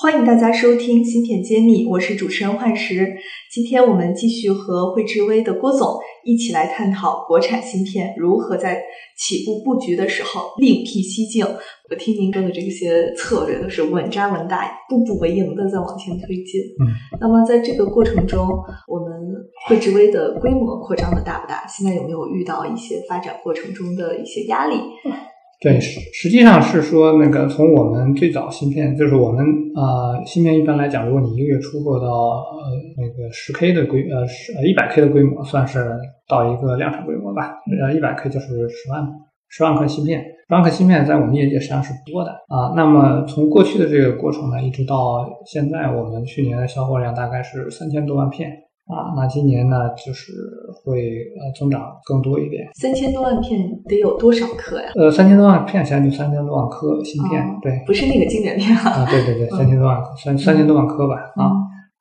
[0.00, 3.16] 欢迎大家收听芯片揭秘，我是主持人幻石。
[3.50, 8.80] 今天我们继续和汇智威的郭总一起来探讨国产芯片如何在
[9.16, 11.44] 起步布局的时候另辟蹊径。
[11.90, 16.60] 我听您说的这些策略都是稳扎稳打、步步为营的在往前推进。
[16.78, 18.46] 嗯，那么在这个过程中，
[18.86, 19.08] 我们
[19.66, 21.66] 汇智威的规模扩张的大不大？
[21.66, 24.76] 现在有没有遇到一些发展过程中的一些压力？
[25.60, 35.84] 对，实实际上是说，那个从我们最早芯片，就是我们啊，芯片一般来讲，如果你一个月出货到呃那个十 K 的规呃十呃一百 K 的规模，算是
[36.28, 37.56] 到一个量产规模吧。
[37.82, 39.04] 呃，一百 K 就是十万
[39.48, 42.72] 十万颗芯片，十万颗芯片在我们业界实际上是不多的啊。
[42.76, 48.48] 那么从过去的这个过程呢，一直到现在，我们去年的销货量大概是三千多万片。
[48.88, 50.32] 啊，那今年呢，就是
[50.72, 50.96] 会
[51.36, 52.66] 呃增长更多一点。
[52.74, 54.88] 三千多万片得有多少颗呀？
[54.96, 61.52] 呃，三千多万片现在就三千多万颗芯片，对，不是那个晶圆片啊，对对对，三千多万颗，三三千多万颗吧，啊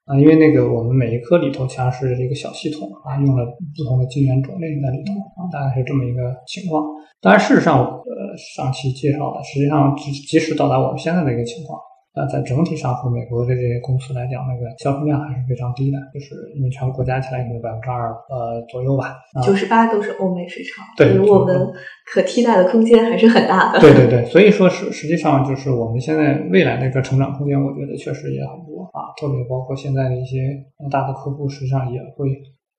[0.05, 3.45] 啊，因为那个我们每一颗里头其实是一个小系统啊，用了
[3.75, 6.81] 不同的晶圆种类在里头啊，大概是这么一个情况。
[7.19, 11.77] 当然，事实上，呃，上期介绍的，实际上即即使到达我们现在的一个情况。
[12.17, 19.21] 那在整体上和美国的这些公司来讲，那个销售量还是非常低的，就是因为全国加起来可能百分之二呃左右吧。
[19.45, 21.69] 九十八都是欧美市场，对我们
[22.11, 23.79] 可替代的空间还是很大的。
[23.79, 30.57] 对对对，所以说实实际上就是我们现在未来的一个成长空间，我觉得确实也很多啊，特别包括现在的一些
[30.89, 32.33] 大的客户，实际上也会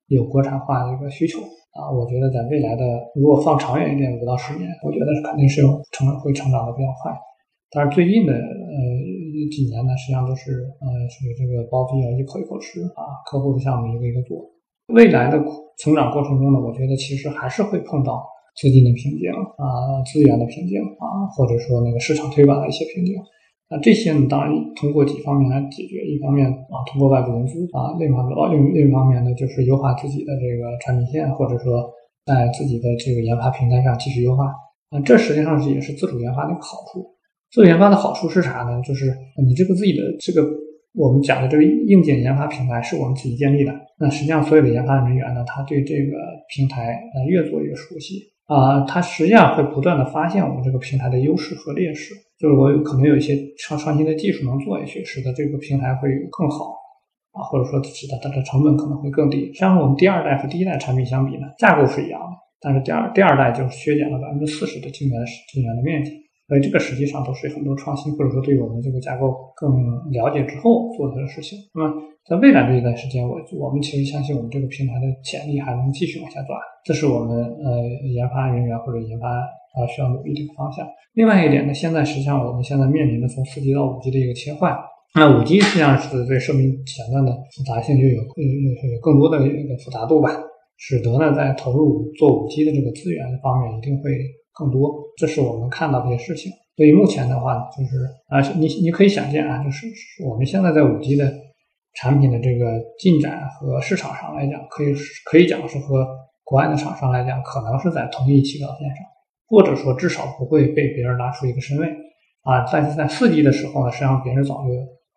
[0.07, 1.87] 有国产化的一个需求啊。
[1.95, 2.83] 我觉得在未来的
[3.15, 7.15] 如果放长远一点，五到十年，我觉得肯定是有成会成长的比较快。
[7.71, 9.17] 但是最近的呃。
[9.39, 14.43] 这几年呢，实际上都是呃属于这个包机啊，一口一口吃啊，客户的项目一个一个做。
[14.91, 15.39] 未来的
[15.77, 18.25] 成长过程中呢，我觉得其实还是会碰到
[18.59, 23.15] 资金的瓶颈啊，资源的瓶颈啊，或者说那个市场推广的一些瓶颈。
[23.69, 26.01] 那这些呢，当然通过几方面来解决。
[26.03, 31.87] 一方面啊，通过外部融资啊，另一方面另另一方面呢，就是优化自己的这个产品线，或者说
[32.25, 34.45] 在自己的这个研发平台上继续优化。
[34.89, 37.05] 啊，这实际上是也是自主研发的一个好处。
[37.51, 38.81] 做研发的好处是啥呢？
[38.85, 39.05] 就是
[39.43, 40.47] 你这个自己的这个
[40.93, 43.73] 我们讲的这个硬件研发平台是我们自己建立的。
[43.99, 46.17] 那实际上所有的研发人员呢，他对这个
[46.55, 52.13] 平台呃越做越熟悉啊，他实际上会不断的发现我们这个平台的优势和劣势。
[52.39, 56.73] 就是我有可能有一些创创新的技术能做下去，使得这个平台会更好
[57.33, 59.47] 啊，或者说使得它的成本可能会更低。
[59.47, 65.19] 实际上我们第二代和第一代产品相比呢，架构是一样的，但是第二第二代就是削减了百分之四十的晶圆
[65.51, 66.28] 晶圆的面积。
[66.49, 69.69] 所以这个实际上都是很多创新，或者说对我们这个架构更
[70.09, 71.59] 了解之后做的事情。
[71.75, 71.93] 那么
[72.25, 80.83] 在未来这一段时间，我我们其实相信我们这个平台的潜力还能继续往下抓，这是我们呃研发人员或者研发啊需要努力的一个方向。
[81.13, 84.75] 另外一点呢，现在实际上我们现在面临的从四 G 到五 G 的一个切换，
[85.13, 90.31] 那五 G 实际上是对生命前段的复杂性就有有有更多的一个复杂度吧，
[90.77, 94.09] 使得呢在投入做五 G 的这个资源方面一定会。
[94.59, 96.51] 更多，这是我们看到的一些事情。
[96.75, 97.95] 所以目前的话，就是
[98.27, 99.87] 啊，你你可以想见啊，就是
[100.27, 101.29] 我们现在在五 G 的
[101.93, 104.93] 产品的这个进展和市场上来讲，可以
[105.25, 106.07] 可以讲是和
[106.43, 109.05] 国外的厂商来讲，可能是在同一起跑线上，
[109.47, 111.87] 或者说至少不会被别人拉出一个身位
[112.43, 112.65] 啊。
[112.71, 114.69] 但是在四 G 的时候呢，实际上别人早就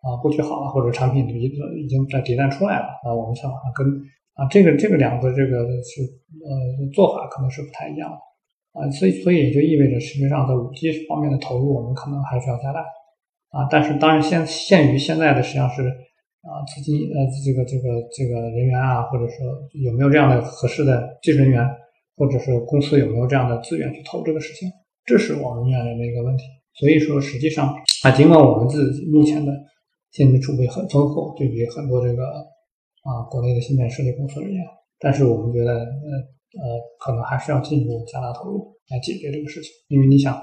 [0.03, 3.87] 啊布局好了，或者产品已已经在迭代出来了啊，我们才往上跟
[4.35, 4.47] 啊。
[4.51, 6.01] 这个这个两个这个是
[6.43, 8.17] 呃做法可能是不太一样的。
[8.73, 12.79] 啊，所以所以也就意味着，实际上在五 G 方面的投入，我们可能还是要加大
[13.49, 13.69] 啊。
[13.69, 15.83] 但是当然，限限于现在的实际上是
[16.41, 21.63] 啊，资金呃，这个这个这个人员啊，或者说有没有这样的合适的技术人员，
[22.17, 24.67] 或者是公司有没有这样的资源去投这个事情，
[25.05, 26.43] 这是我们面临的一个问题。
[26.73, 29.53] 所以说，实际上啊，尽管我们自己目前的
[30.09, 32.25] 现金储备很丰厚，对比很多这个
[33.03, 34.63] 啊国内的芯片设计公司而言，
[34.99, 36.33] 但是我们觉得呃。
[36.55, 40.39] 呃，可能还是要进一步加大投入来解决这个事情，因为你想，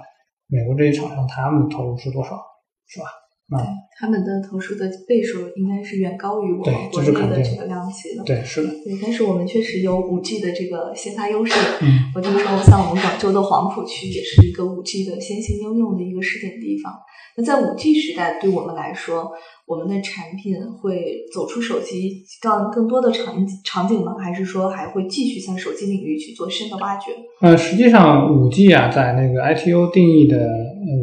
[0.46, 2.40] 美国这些厂商他们的投入是多少，
[2.86, 3.06] 是吧？
[3.50, 3.66] 对，
[3.98, 8.22] 他们的投入的倍数应该是远高于我们国内的这个量级的。
[8.24, 8.70] 对，是的。
[8.84, 11.52] 对，但是我们确实有五 G 的这个先发优势。
[11.82, 12.12] 嗯。
[12.14, 16.92] 我听说，像我们广州的黄埔区也是一个五 G 的先行应用的一个试点地方。
[17.36, 19.32] 那在五 G 时代，对我们来说，
[19.66, 24.14] 我们的产品会走出手机，更更多的场场景吗？
[24.20, 27.10] 还是说还会继续向手机领域去做深的挖掘？
[27.40, 30.38] 呃，实际上五 G 啊，在那个 ITU 定义的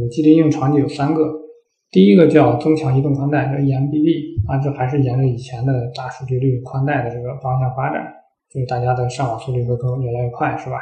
[0.01, 1.46] 五 G 的应用场景有三个。
[1.89, 8.03] 第一个叫增强移动宽带，叫 eMBB 啊，这还是沿着以前的大数据率宽带的这个方向发展，
[8.51, 10.77] 就是大家的上网速率会更越来越快，是吧？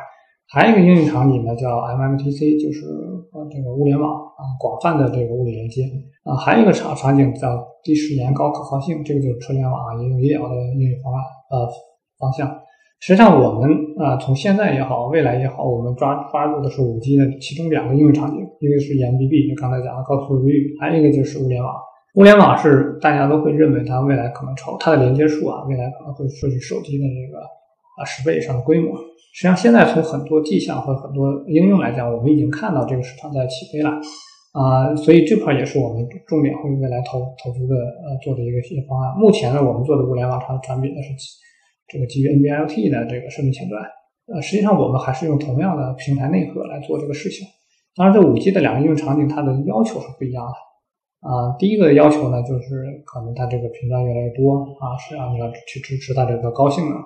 [0.48, 2.86] 还有一个应用场景呢，叫 MMTC，就是
[3.34, 5.84] 呃这个物联网啊，广泛的这个物理连接
[6.24, 6.36] 啊。
[6.36, 11.68] 还有一个场场景叫低时延高可靠性，这个就是车联网啊，应用医疗的应用方案呃
[12.18, 12.50] 方向。
[13.00, 13.69] 实际上，我们
[14.00, 21.74] 啊从现在也好，未来也好，我们抓抓住的是五 G 的其中两个应用场景，一个是 EMBB，就刚才讲的高速率，还有一个就是物联网。
[22.15, 27.39] 物联网是大家都会认为它未来可能超它的连接数啊，未来可能会涉及手机的这个
[28.00, 28.97] 啊十倍以上的规模。
[29.33, 33.92] 实际上，现在从很多迹象和很多应用来讲，我们已经看到这个市场在起飞了
[34.53, 39.13] 啊，所以这块也是我们重点会未来投投资的呃做的一个一些方案。
[39.19, 41.12] 目前呢，我们做的物联网产产品呢是
[41.88, 43.82] 这个基于 NB-IoT 的这个设备前端，
[44.34, 47.48] 呃，实际上我们还是用同样的平台内核来做这个事情。
[47.96, 51.30] 当然，这五 G 的两个应用场景它的要求是不一样的。
[51.30, 56.98] 啊，第一个要求呢，就是可能它这个频段越来越多啊，是要你要去支持它这个高性能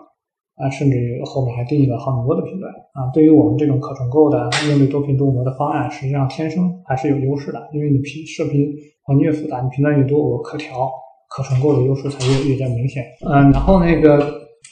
[0.56, 3.08] 啊，甚至于后面还定义了好多的频段啊。
[3.14, 8.68] 对于我们这种可重构的应对多频多模的方案，实际上天生还是有优势的，因为你频射频
[9.04, 10.92] 环境越复杂，你频段越多，我可调
[11.30, 13.06] 可重构的优势才越越加明显。
[13.30, 14.18] 嗯，然后那个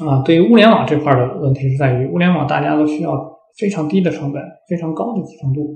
[0.06, 5.76] 啊，对于物联网这块的问题是在于，物联网大家都需要非常低的成本，非常高的集成度。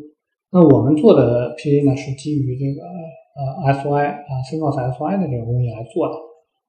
[0.52, 2.88] 那我们做的 PA 呢，是基于这个。
[3.34, 6.14] 呃，SY 啊，CMOS SY 的这个工艺来做的。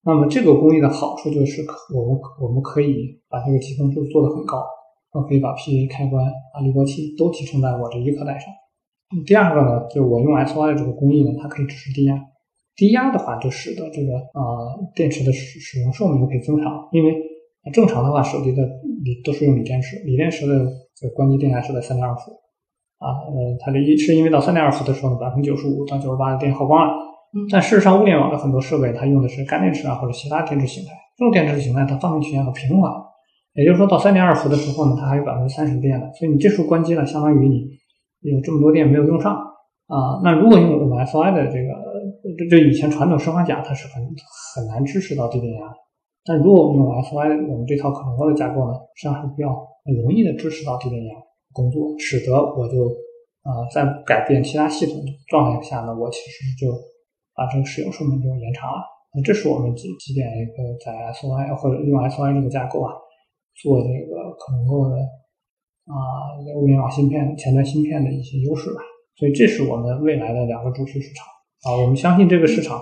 [0.04, 1.60] 那么这个工艺的好处就是，
[1.93, 4.62] 我们我们可以把这个集成度做得很高，
[5.10, 8.46] 我可以把 PA 开关啊、滤波器都集成在我这一颗带上。
[9.26, 12.14] 第二个呢，就我用 SY 这个工艺呢，它可以支持低压。
[12.76, 16.88] 低压的话，就使得这个呃电池的使使用寿命可以增长。
[16.93, 17.12] 因为
[17.70, 18.62] 正常的话，手机的
[19.05, 20.67] 锂都是用锂电池，锂电池的
[20.97, 22.32] 这个关机电压是在三点二伏。
[22.99, 26.94] 啊，呃，它这一是因为到三点二伏的时候呢，百分之九十五到九十八的电耗光了。
[27.35, 30.91] 嗯，但事实上，物联网的很多设备它用的是干电池啊，或者其他电池形态。
[31.19, 32.91] 这种电池形态它放电曲线很平滑，
[33.55, 36.12] 也就是说到三点二伏的时候呢，它还有百分之三十电的。
[36.12, 37.69] 所以你这时候关机了，相当于你
[38.20, 40.20] 有这么多电没有用上啊。
[40.23, 41.75] 那如果用我们 SI 的这个，
[42.38, 44.03] 这这以前传统升华甲它是很
[44.55, 45.67] 很难支持到低电压，
[46.24, 49.50] 但如果我们用 SY 我们这套可能的架构呢，实际上是比较
[49.84, 51.14] 很容易的支持到低电压。
[51.52, 52.88] 工作使得我就
[53.42, 56.72] 啊在改变其他系统状态下呢，我其实就
[57.34, 58.78] 把这个使用寿命就延长了。
[59.12, 62.94] 那这是我们几几点一个在 SY 或者用 SY 这个架构啊
[63.60, 64.96] 做这个可能够的
[65.84, 68.80] 啊物联网芯片前端芯片的一些优势吧。
[69.16, 71.26] 所以这是我们未来的两个主题市场
[71.64, 71.82] 啊。
[71.82, 72.80] 我们相信这个市场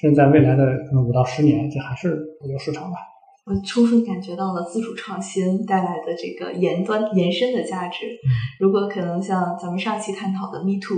[0.00, 2.08] 甚至在未来的可能五到十年，这还是
[2.50, 2.96] 有市场的。
[3.46, 8.06] 我充分感觉到了自主创新带来的这个延端延伸的价值。
[8.60, 10.96] 如果可能，像咱们上期探讨的 Me Too，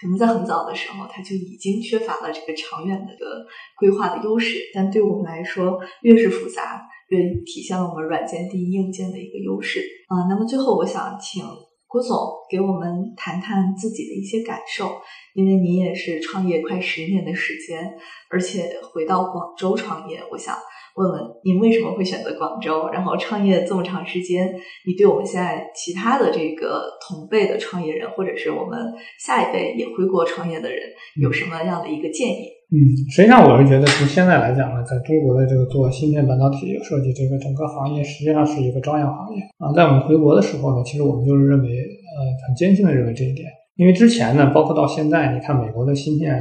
[0.00, 3.46] 可能在很早的时候，它就已经缺乏了这个长远的个
[3.78, 4.58] 规划的优势。
[4.74, 9.80] 但对我们来说，越是复杂，越体现了我们软件第一硬件的一个优势。
[10.08, 11.44] 啊，那么最后，我想请
[11.92, 12.16] 郭总
[12.48, 15.02] 给我们谈谈自己的一些感受，
[15.34, 17.92] 因为您也是创业快十年的时间，
[18.30, 20.56] 而且回到广州创业，我想。
[20.94, 22.90] 问问您为什么会选择广州？
[22.92, 24.54] 然后创业这么长时间，
[24.86, 28.78] 你对我们现在其他的这个同辈的创业人，或者是我们
[29.18, 30.82] 下一辈也回国创业的人，
[31.18, 32.48] 有什么样的一个建议？
[32.72, 32.80] 嗯，
[33.10, 39.70] 实际上我是觉得从现在来讲呢，在中国的这个做芯片半导体设计这个整个行业，实际上是一个朝阳行业啊。
[39.74, 43.46] 在我们回国的时候呢，其实我们就是认为，呃，很坚信的认为这一点，
[43.76, 46.34] 因为之前呢，包括到现在，你看美国的芯片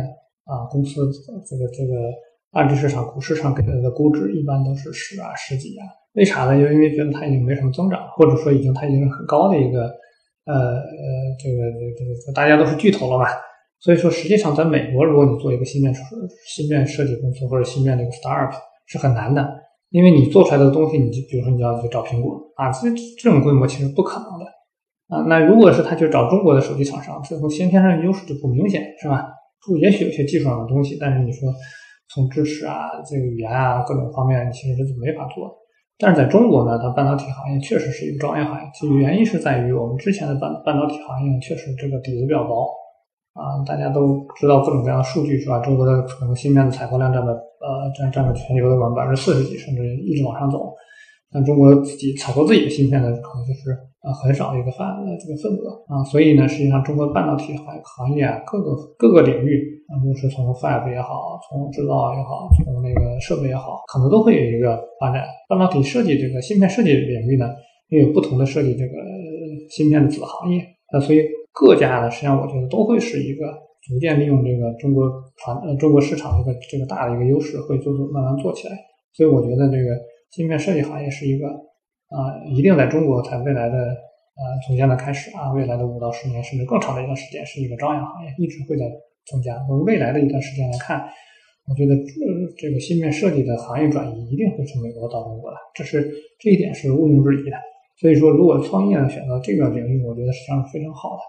[0.46, 1.02] 啊公司
[1.46, 1.94] 这个这个。
[2.54, 6.54] 二级市场、股市上给它的估值一般都是十啊、十几啊，为啥呢？
[6.54, 9.84] 就因为觉得它已经没什么增长，或者说已经它已经是很高的一个
[10.44, 10.82] 呃呃
[11.40, 13.24] 这个这个大家都是巨头了嘛。
[13.82, 15.94] 所以说，实际上在美国，如果你做一个芯片
[16.48, 18.54] 芯片设计公司或者芯片的一个 startup
[18.86, 19.46] 是很难的，
[19.90, 24.46] 因为你做出来的东西，你就比如说你要去找苹果啊，这这种规模其实不可能的
[25.16, 25.26] 啊。
[25.28, 29.28] 那如果是他去找中国的手机厂商，最后先天上的优势就不明显，是吧？
[29.82, 31.52] 也许有些技术上的东西，但是你说。
[32.14, 35.54] 从支持啊，这个语言啊，各种方面其实是没法做的。
[35.98, 38.70] 但是在中国呢，它半导体行业确实是一个朝阳行业。
[38.76, 42.68] 其实原因是在于我们之前的半半导体行业确实这个底子比较薄
[43.34, 43.64] 啊。
[43.66, 45.60] 大家都知道各种各样的数据是吧？
[45.60, 50.74] 中国的可能芯片的采购量占的呃占占了全球的百分之四十几，甚至一直往上走。
[51.34, 53.72] 但中国自己采购自己的芯片呢，可能就是
[54.04, 56.04] 呃很少一个范呃这个份额啊。
[56.04, 59.80] 所以呢，实际上中国半导体行行业，各个各个领域。
[59.92, 65.26] 啊，就是从 fab 也好，从制造也好，从那个设备也好，可能都会有一个发展。
[65.50, 67.50] 半导体设计这个芯片设计领域呢，
[67.90, 68.94] 也有不同的设计这个
[69.70, 70.64] 芯片的子行业。
[70.94, 71.20] 那所以
[71.54, 78.78] 各家呢，实际上我觉得都会是一个逐渐利用这个中国传呃中国市场这个这个大的一个优势，会做做慢慢做起来。
[79.14, 80.00] 所以我觉得这个
[80.32, 88.86] 芯片设计行业是一个啊，一定在中国才未来的呃，从现在开始啊，未来的五到十年甚至更长的一段时间，是一个朝阳行业，一直会在
[89.26, 89.58] 增加。
[89.68, 91.04] 从未来的一段时间来看，
[91.68, 97.58] 我觉得呃，这个芯片设计的行业转移一定会从美国到中国的，这是这一点是毋庸置疑的。
[98.00, 101.22] 所以说，如果创业呢选择这个领域，我觉得实际上是非常好的。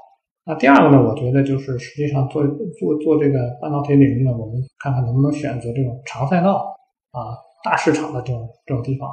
[0.44, 6.66] 那第二个呢，我觉得就是实际上做做做这个半导体领域呢，我们看看能不能选择这种长赛道
[7.12, 9.08] 啊、大市场的这种这种地方。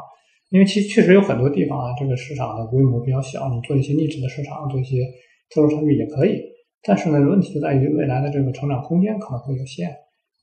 [0.49, 4.97] 因为其实确实有很多地方啊，这个市场的规模比较小，你做一些 niche 的市场，做一些
[5.53, 6.41] 特殊产品也可以。
[6.81, 9.89] 但是呢，问题就在于未来的这个成长空间可能会有限。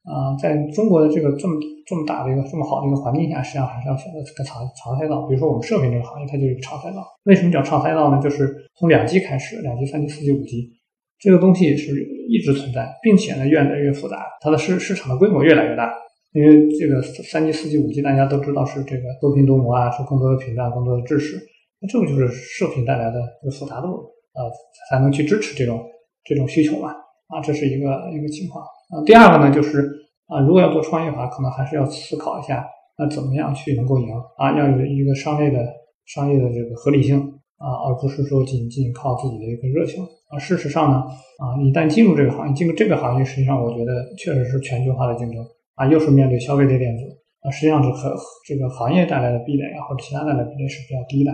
[0.06, 5.26] 啊，在中国的这个这么这么大的一个这么好的一个环境下，实际上还是要选择这个长长赛道。
[5.26, 7.02] 比如说我们射频这个行业，它就是一个长赛道。
[7.24, 8.20] 为什么叫长赛道呢？
[8.22, 10.75] 就是从两 G 开始，两 G、三 G、四 G、五 G，
[11.18, 11.92] 这个东西是
[12.28, 15.92] 一直存在，并且呢越来越复杂，它的市市场的规模越来越大。
[16.32, 21.38] 因为这个三 G、四 G、五 G，大家都知道是这个多频多模啊，是更多的频段、更多的支持。
[21.80, 23.86] 那这个就是射频带来的这个复杂度，
[24.34, 24.50] 呃，
[24.90, 25.82] 才能去支持这种
[26.24, 26.90] 这种需求嘛。
[27.28, 28.62] 啊，这是一个一个情况。
[28.64, 29.90] 啊，第二个呢，就是
[30.26, 32.66] 啊，如果要做创业的话，可能还是要思考一下，
[32.98, 34.52] 那怎么样去能够赢啊？
[34.58, 35.64] 要有一个商业的
[36.04, 37.16] 商业的这个合理性
[37.58, 40.04] 啊，而不是说仅仅靠自己的一个热情。
[40.28, 40.96] 啊，事实上呢，
[41.38, 45.44] 啊，一旦进入这个行业，进入这个行业，实际上我觉得确实是全球化的竞争。
[45.76, 47.04] 啊，又是面对消费类电子，
[47.42, 51.30] 啊，实际上是和这个行业带来的壁垒啊，或者其他带来的壁垒是比较低的。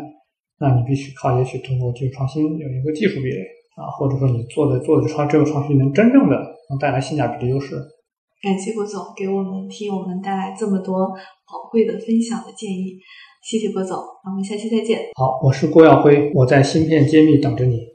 [0.59, 3.39] 那你必须靠也许通过技术创新有一个技术壁垒
[3.77, 6.37] 啊，或者说你做的做的创这个创新能真正的
[6.69, 7.77] 能带来性价比的优势。
[8.43, 12.99] 感谢郭总给我们替我们带来这么多宝贵的分享的建议，
[13.43, 15.01] 谢谢郭总，那我们下期再见。
[15.17, 17.89] 好，我是郭耀辉，我在芯片揭秘等着你。